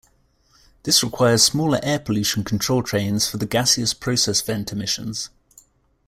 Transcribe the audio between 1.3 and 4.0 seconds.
smaller air pollution control trains for the gaseous